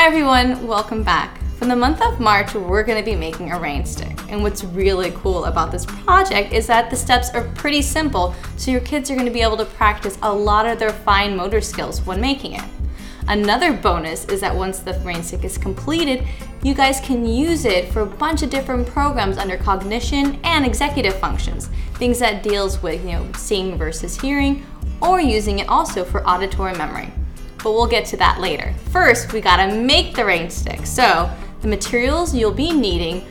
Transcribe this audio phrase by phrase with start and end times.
[0.00, 1.38] everyone, welcome back.
[1.58, 4.18] For the month of March, we're gonna be making a rain stick.
[4.30, 8.70] And what's really cool about this project is that the steps are pretty simple, so
[8.70, 12.04] your kids are gonna be able to practice a lot of their fine motor skills
[12.06, 12.64] when making it.
[13.28, 16.26] Another bonus is that once the rain stick is completed,
[16.62, 21.14] you guys can use it for a bunch of different programs under cognition and executive
[21.16, 24.66] functions, things that deals with, you know, seeing versus hearing,
[25.00, 27.12] or using it also for auditory memory.
[27.62, 28.74] But we'll get to that later.
[28.90, 30.84] First, we gotta make the rain stick.
[30.86, 31.30] So
[31.60, 33.24] the materials you'll be needing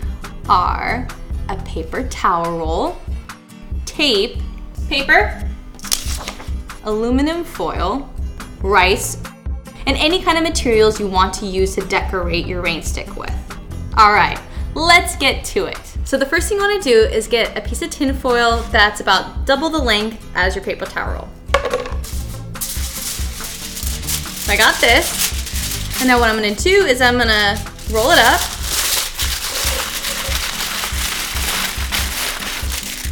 [0.47, 1.07] are
[1.49, 2.97] a paper towel roll,
[3.85, 4.37] tape,
[4.87, 5.47] paper,
[6.83, 8.09] aluminum foil,
[8.61, 9.21] rice,
[9.85, 13.33] and any kind of materials you want to use to decorate your rain stick with.
[13.97, 14.39] All right,
[14.75, 15.79] let's get to it.
[16.05, 19.01] So the first thing you wanna do is get a piece of tin foil that's
[19.01, 21.29] about double the length as your paper towel roll.
[24.51, 26.01] I got this.
[26.01, 27.57] And now what I'm gonna do is I'm gonna
[27.89, 28.41] roll it up.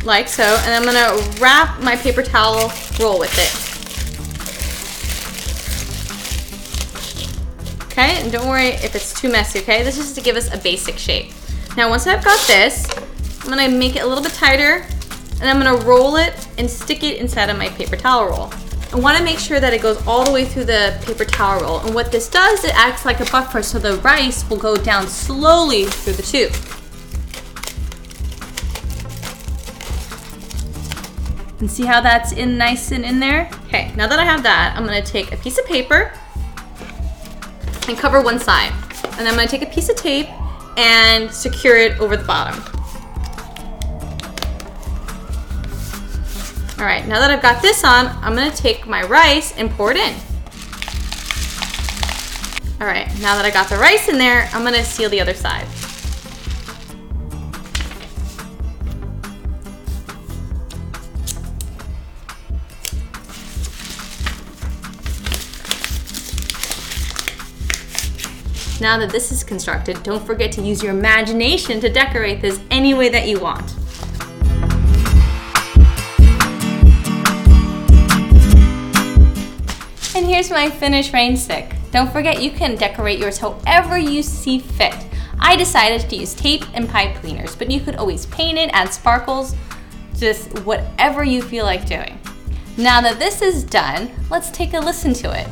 [0.04, 3.56] Like so, and I'm gonna wrap my paper towel roll with it.
[7.86, 9.82] Okay, and don't worry if it's too messy, okay?
[9.82, 11.32] This is just to give us a basic shape.
[11.78, 12.86] Now once I've got this,
[13.44, 14.86] I'm gonna make it a little bit tighter
[15.40, 18.52] and I'm gonna roll it and stick it inside of my paper towel roll.
[18.92, 21.80] I wanna make sure that it goes all the way through the paper towel roll.
[21.82, 25.08] And what this does, it acts like a buffer so the rice will go down
[25.08, 26.52] slowly through the tube.
[31.60, 33.50] And see how that's in nice and in there?
[33.66, 36.12] Okay, now that I have that, I'm gonna take a piece of paper
[37.88, 38.74] and cover one side.
[39.20, 40.30] And I'm gonna take a piece of tape
[40.78, 42.79] and secure it over the bottom.
[46.80, 49.92] All right, now that I've got this on, I'm gonna take my rice and pour
[49.92, 50.16] it in.
[52.80, 55.34] All right, now that I got the rice in there, I'm gonna seal the other
[55.34, 55.68] side.
[68.80, 72.94] Now that this is constructed, don't forget to use your imagination to decorate this any
[72.94, 73.79] way that you want.
[80.40, 81.74] Here's my finished rain stick.
[81.92, 84.96] Don't forget you can decorate yours however you see fit.
[85.38, 88.94] I decided to use tape and pipe cleaners, but you could always paint it, add
[88.94, 89.54] sparkles,
[90.16, 92.18] just whatever you feel like doing.
[92.78, 95.48] Now that this is done, let's take a listen to it.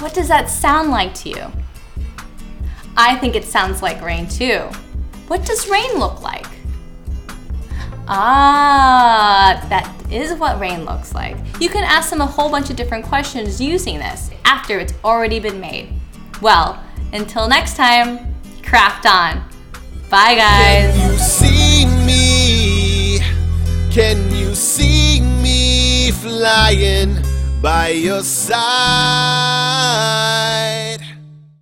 [0.00, 1.52] What does that sound like to you?
[2.96, 4.60] I think it sounds like rain too.
[5.28, 6.46] What does rain look like?
[8.12, 11.36] Ah, that is what rain looks like.
[11.60, 15.38] You can ask them a whole bunch of different questions using this after it's already
[15.38, 15.92] been made.
[16.42, 16.82] Well,
[17.12, 18.34] until next time,
[18.64, 19.44] craft on.
[20.10, 20.92] Bye guys.
[20.92, 23.20] Can you see me?
[23.92, 27.22] Can you see me flying
[27.62, 28.60] by your side?